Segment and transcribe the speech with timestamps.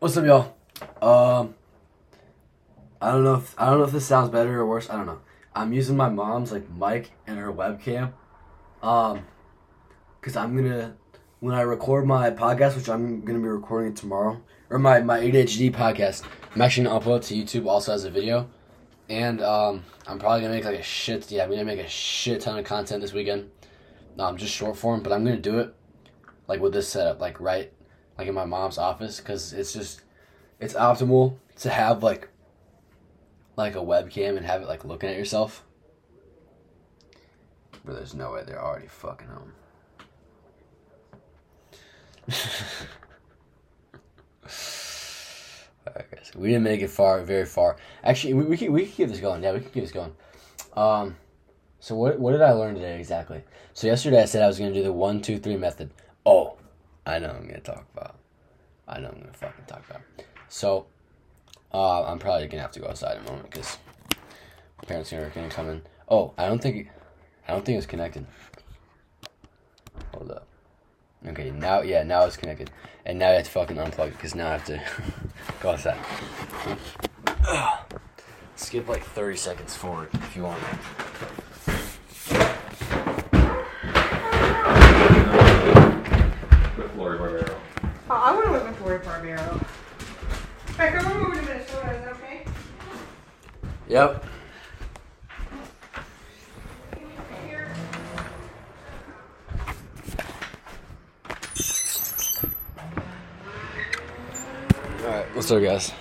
[0.00, 0.56] What's up, y'all?
[1.02, 1.54] Um,
[3.02, 4.88] I don't know if I don't know if this sounds better or worse.
[4.88, 5.20] I don't know.
[5.54, 8.14] I'm using my mom's like mic and her webcam,
[8.82, 9.26] um,
[10.18, 10.96] because I'm gonna
[11.40, 14.40] when I record my podcast, which I'm gonna be recording it tomorrow,
[14.70, 16.22] or my my ADHD podcast.
[16.54, 18.48] I'm actually gonna upload to YouTube also as a video,
[19.10, 21.30] and um, I'm probably gonna make like a shit.
[21.30, 23.50] Yeah, I'm gonna make a shit ton of content this weekend.
[24.18, 25.74] I'm just short form, but I'm gonna do it
[26.48, 27.70] like with this setup, like right,
[28.20, 30.02] like in my mom's office, because it's just
[30.60, 32.28] it's optimal to have like
[33.56, 35.64] like a webcam and have it like looking at yourself.
[37.82, 39.52] But there's no way they're already fucking home.
[45.88, 46.30] Alright, guys.
[46.34, 47.78] We didn't make it far, very far.
[48.04, 49.42] Actually, we, we can we can keep this going.
[49.42, 50.14] Yeah, we can keep this going.
[50.76, 51.16] Um,
[51.78, 53.42] so what what did I learn today exactly?
[53.72, 55.90] So yesterday I said I was gonna do the one two three method.
[56.26, 56.58] Oh,
[57.06, 58.16] I know I'm gonna talk about.
[58.86, 60.02] I know I'm gonna fucking talk about.
[60.48, 60.86] So,
[61.72, 63.78] uh, I'm probably gonna have to go outside in a moment because
[64.78, 65.82] my parents are gonna come in.
[66.08, 66.90] Oh, I don't think,
[67.46, 68.26] I don't think it's connected.
[70.14, 70.46] Hold up.
[71.26, 72.70] Okay, now yeah, now it's connected,
[73.04, 74.82] and now I have to fucking unplug it because now I have to
[75.60, 75.98] go outside.
[78.56, 80.60] Skip like thirty seconds forward if you want.
[86.76, 87.56] With Lori Barbero.
[88.08, 88.50] Oh, I
[91.46, 91.92] Minnesota.
[91.92, 92.44] Is that okay?
[93.88, 94.24] Yep.
[105.04, 105.92] Alright, what's up, guys?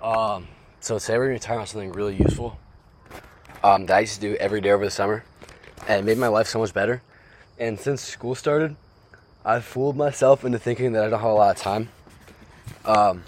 [0.00, 0.46] Um,
[0.78, 2.56] so today we're gonna talk about something really useful
[3.64, 5.24] um, that I used to do every day over the summer,
[5.88, 7.02] and it made my life so much better.
[7.58, 8.76] And since school started,
[9.44, 11.88] I fooled myself into thinking that I don't have a lot of time.
[12.84, 13.24] Um,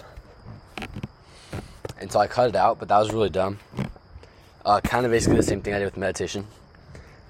[1.99, 3.59] and so I cut it out, but that was really dumb.
[4.65, 6.47] Uh, kind of basically the same thing I did with meditation.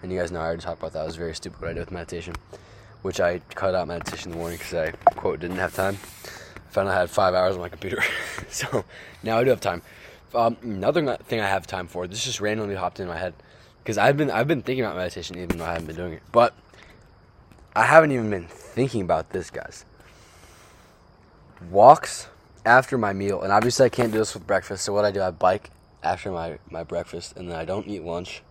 [0.03, 1.03] And you guys know I already talked about that.
[1.03, 2.35] It was very stupid what I did with meditation,
[3.03, 5.97] which I cut out meditation in the morning because I, quote, didn't have time.
[6.25, 8.03] I Found I had five hours on my computer.
[8.49, 8.85] so
[9.23, 9.83] now I do have time.
[10.35, 13.35] Um, another thing I have time for, this just randomly hopped in my head
[13.85, 16.23] because I've been I've been thinking about meditation even though I haven't been doing it.
[16.33, 16.55] But
[17.77, 19.85] I haven't even been thinking about this, guys.
[21.71, 22.29] Walks
[22.65, 24.85] after my meal, and obviously I can't do this with breakfast.
[24.85, 25.71] So what I do, I bike
[26.03, 28.43] after my my breakfast, and then I don't eat lunch,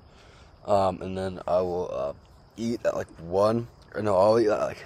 [0.66, 2.14] um, and then I will uh,
[2.56, 4.86] eat at like one or no, I'll eat at like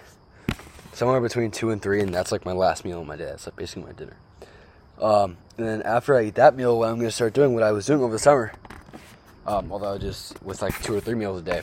[0.94, 3.26] somewhere between two and three, and that's like my last meal of my day.
[3.26, 4.18] That's like basically my dinner.
[5.00, 7.86] Um, and then after I eat that meal, I'm gonna start doing, what I was
[7.86, 8.54] doing over the summer,
[9.46, 11.62] um, although just with like two or three meals a day.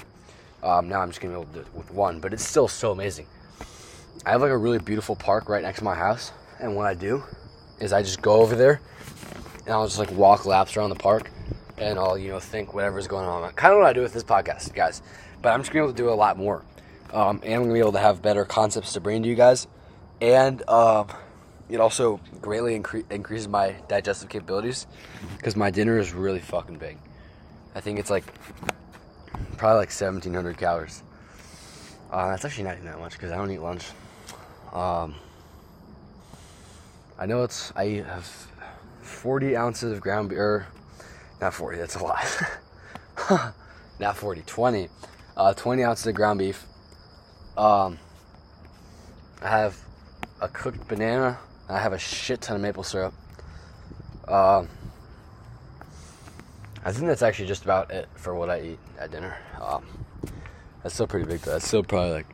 [0.63, 2.69] Um, now I'm just gonna be able to do it with one, but it's still
[2.69, 3.27] so amazing.
[4.25, 6.95] I have like a really beautiful park right next to my house, and what I
[6.95, 7.25] do
[7.81, 8.81] is I just go over there
[9.65, 11.31] and I'll just like walk laps around the park,
[11.79, 13.51] and I'll you know think whatever's going on.
[13.53, 15.03] Kind of what I do with this podcast, guys.
[15.41, 16.65] But I'm just gonna be able to do a lot more,
[17.13, 19.67] um, and I'm gonna be able to have better concepts to bring to you guys,
[20.21, 21.09] and um,
[21.69, 24.87] it also greatly incre- increases my digestive capabilities
[25.37, 26.99] because my dinner is really fucking big.
[27.75, 28.25] I think it's like
[29.57, 31.03] probably like 1700 calories.
[32.11, 33.87] Uh, that's actually not even that much because I don't eat lunch.
[34.73, 35.15] Um,
[37.19, 38.25] I know it's I have
[39.03, 40.67] 40 ounces of ground beer.
[41.41, 42.25] Not 40, that's a lot.
[44.01, 44.89] not 40, 20.
[45.37, 46.67] Uh, 20 ounces of ground beef.
[47.57, 47.99] Um,
[49.43, 49.77] I have
[50.41, 51.39] a cooked banana.
[51.69, 53.15] I have a shit ton of maple syrup.
[54.29, 54.69] Um,
[56.85, 59.37] I think that's actually just about it for what I eat at dinner.
[59.61, 59.85] Um,
[60.83, 61.53] that's still pretty big though.
[61.53, 62.27] That's still probably like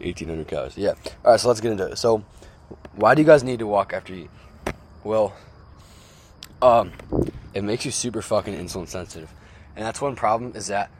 [0.00, 0.76] 1800 calories.
[0.76, 0.94] Yeah.
[1.24, 1.96] All right, so let's get into it.
[1.96, 2.24] So,
[2.94, 4.74] why do you guys need to walk after you eat?
[5.02, 5.34] Well,
[6.62, 6.92] um,
[7.52, 9.30] it makes you super fucking insulin sensitive,
[9.76, 10.90] and that's one problem is that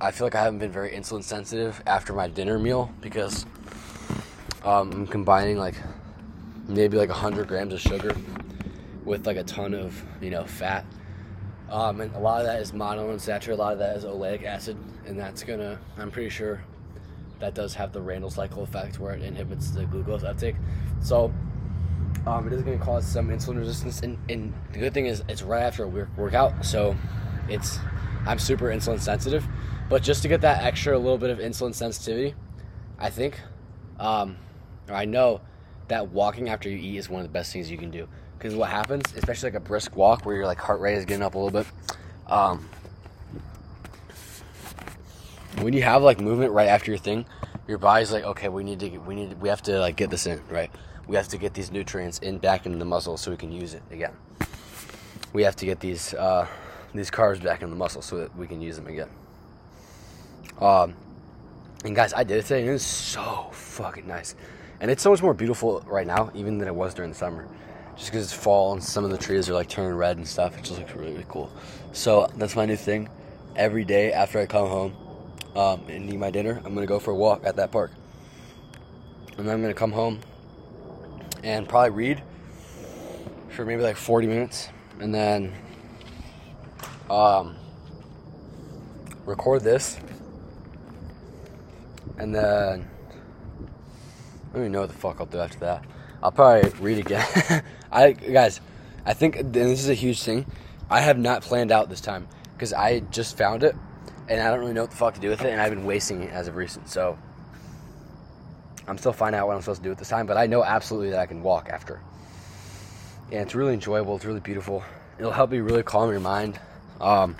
[0.00, 3.46] I feel like I haven't been very insulin sensitive after my dinner meal because
[4.64, 5.76] um, I'm combining like
[6.66, 8.16] maybe like 100 grams of sugar
[9.04, 10.84] with like a ton of you know fat
[11.70, 14.76] um, and a lot of that is monounsaturated, a lot of that is oleic acid,
[15.06, 16.62] and that's gonna, I'm pretty sure
[17.40, 20.56] that does have the Randle cycle effect where it inhibits the glucose uptake.
[21.00, 21.32] So,
[22.26, 25.42] um, it is gonna cause some insulin resistance, and, and the good thing is it's
[25.42, 26.96] right after a work- workout, so
[27.48, 27.78] it's,
[28.26, 29.46] I'm super insulin sensitive,
[29.88, 32.34] but just to get that extra little bit of insulin sensitivity,
[32.98, 33.40] I think,
[34.00, 34.36] um,
[34.88, 35.40] I know
[35.88, 38.08] that walking after you eat is one of the best things you can do.
[38.38, 41.22] Because what happens, especially like a brisk walk where your like heart rate is getting
[41.22, 41.66] up a little bit,
[42.26, 42.68] um,
[45.66, 47.26] when you have like movement right after your thing,
[47.66, 50.10] your body's like, okay, we need to, get, we need, we have to like get
[50.10, 50.70] this in, right?
[51.06, 53.74] we have to get these nutrients in back into the muscle so we can use
[53.74, 54.12] it again.
[55.32, 56.46] We have to get these uh,
[56.94, 59.08] these carbs back in the muscle so that we can use them again.
[60.60, 60.94] Um,
[61.84, 64.34] and guys, I did it today, and it was so fucking nice.
[64.80, 67.46] And it's so much more beautiful right now, even than it was during the summer.
[67.96, 70.58] Just because it's fall and some of the trees are like turning red and stuff.
[70.58, 71.50] It just looks really, really cool.
[71.92, 73.08] So that's my new thing.
[73.54, 75.05] Every day after I come home
[75.56, 77.90] um, and eat my dinner, I'm gonna go for a walk at that park.
[79.38, 80.20] And then I'm gonna come home
[81.42, 82.22] and probably read
[83.50, 84.68] for maybe like 40 minutes,
[85.00, 85.52] and then
[87.08, 87.56] um,
[89.24, 89.98] record this,
[92.18, 92.88] and then
[94.50, 95.84] I don't even know what the fuck I'll do after that.
[96.22, 97.62] I'll probably read again.
[97.92, 98.60] I guys,
[99.04, 100.46] I think this is a huge thing.
[100.90, 103.74] I have not planned out this time because I just found it,
[104.28, 105.84] and I don't really know what the fuck to do with it, and I've been
[105.84, 106.88] wasting it as of recent.
[106.88, 107.18] So
[108.88, 110.62] I'm still finding out what I'm supposed to do at this time, but I know
[110.62, 112.00] absolutely that I can walk after.
[113.32, 114.16] And it's really enjoyable.
[114.16, 114.84] It's really beautiful.
[115.18, 116.60] It'll help you really calm your mind.
[117.00, 117.36] Um,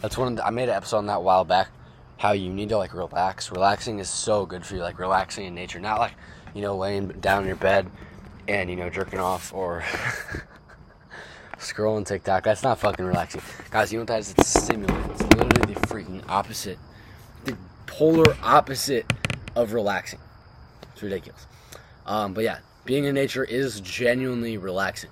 [0.00, 0.36] that's one.
[0.36, 1.68] The, I made an episode on that a while back.
[2.18, 3.50] How you need to like relax.
[3.50, 4.80] Relaxing is so good for you.
[4.80, 6.14] Like relaxing in nature, not like
[6.54, 7.90] you know laying down in your bed
[8.48, 9.84] and you know jerking off or
[11.58, 12.42] scrolling TikTok.
[12.42, 13.92] That's not fucking relaxing, guys.
[13.92, 14.34] You know what that is?
[14.38, 14.70] It's.
[14.70, 16.78] It's literally the freaking opposite,
[17.44, 17.56] the
[17.86, 19.06] polar opposite
[19.54, 20.20] of relaxing.
[20.92, 21.46] It's ridiculous.
[22.06, 25.10] Um, but yeah, being in nature is genuinely relaxing.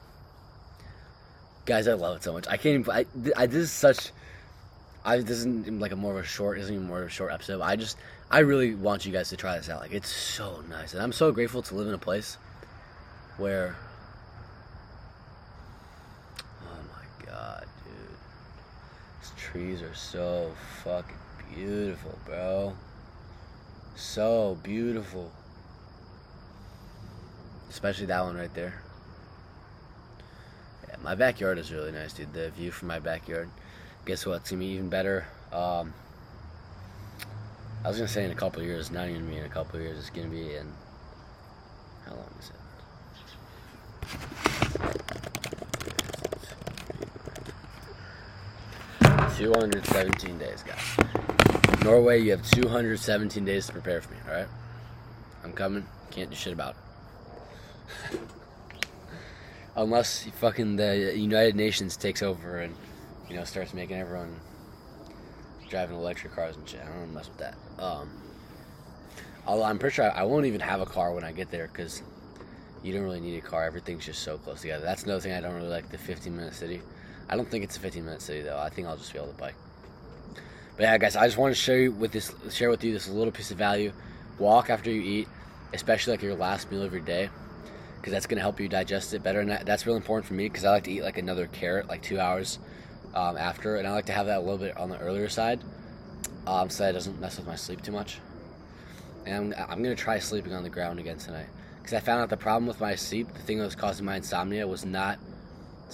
[1.66, 2.46] Guys, I love it so much.
[2.46, 2.90] I can't even.
[2.90, 3.06] I,
[3.36, 4.10] I this is such.
[5.04, 6.58] I this isn't like a more of a short.
[6.58, 7.60] Isn't even more of a short episode.
[7.60, 7.96] I just.
[8.30, 9.80] I really want you guys to try this out.
[9.80, 12.36] Like it's so nice, and I'm so grateful to live in a place
[13.38, 13.76] where.
[16.62, 18.18] Oh my god, dude!
[19.24, 21.16] These trees are so fucking
[21.54, 22.74] beautiful, bro.
[23.96, 25.32] So beautiful.
[27.70, 28.82] Especially that one right there.
[30.86, 32.34] Yeah, my backyard is really nice, dude.
[32.34, 33.48] The view from my backyard.
[34.04, 34.42] Guess what?
[34.42, 35.24] It's gonna be even better.
[35.52, 35.94] Um,
[37.82, 39.98] I was gonna say in a couple years, not even me in a couple years.
[39.98, 40.70] It's gonna be in.
[42.04, 44.43] How long is it?
[49.36, 51.82] Two hundred seventeen days, guys.
[51.82, 54.18] Norway, you have two hundred seventeen days to prepare for me.
[54.28, 54.46] All right,
[55.42, 55.84] I'm coming.
[56.12, 56.76] Can't do shit about
[58.12, 58.20] it.
[59.76, 62.76] Unless fucking the United Nations takes over and
[63.28, 64.38] you know starts making everyone
[65.68, 66.80] driving electric cars and shit.
[66.80, 67.56] I don't want to mess with that.
[67.82, 68.08] Um,
[69.48, 71.66] although I'm pretty sure I, I won't even have a car when I get there
[71.66, 72.02] because
[72.84, 73.64] you don't really need a car.
[73.64, 74.84] Everything's just so close together.
[74.84, 76.80] That's another thing I don't really like the 15 minute city.
[77.28, 78.58] I don't think it's a 15 minute city though.
[78.58, 79.54] I think I'll just be able to bike.
[80.76, 83.08] But yeah, guys, I just want to share you with this, share with you this
[83.08, 83.92] little piece of value.
[84.38, 85.28] Walk after you eat,
[85.72, 87.30] especially like your last meal of your day,
[87.96, 89.40] because that's gonna help you digest it better.
[89.40, 91.88] And that, that's really important for me because I like to eat like another carrot
[91.88, 92.58] like two hours
[93.14, 95.60] um, after, and I like to have that a little bit on the earlier side,
[96.48, 98.18] um, so that it doesn't mess with my sleep too much.
[99.26, 101.46] And I'm, I'm gonna try sleeping on the ground again tonight
[101.78, 104.16] because I found out the problem with my sleep, the thing that was causing my
[104.16, 105.20] insomnia, was not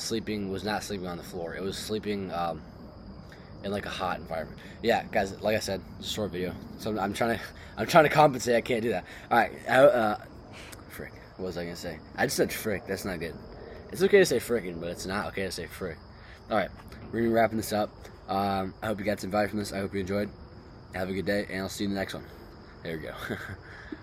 [0.01, 1.55] sleeping was not sleeping on the floor.
[1.55, 2.63] It was sleeping um,
[3.65, 4.59] in like a hot environment.
[4.83, 6.55] Yeah, guys, like I said, short video.
[6.79, 7.45] So I'm trying to
[7.77, 8.57] I'm trying to compensate.
[8.57, 9.05] I can't do that.
[9.31, 10.17] All right, uh,
[10.89, 11.13] frick.
[11.37, 11.99] What was I gonna say?
[12.17, 12.87] I just said frick.
[12.87, 13.35] That's not good.
[13.93, 15.97] It's okay to say fricking, but it's not okay to say frick.
[16.51, 16.71] All right,
[17.07, 17.91] we're gonna be wrapping this up.
[18.29, 19.73] Um, I hope you got some value from this.
[19.73, 20.31] I hope you enjoyed.
[20.95, 22.25] Have a good day, and I'll see you in the next one.
[22.83, 23.15] There we go.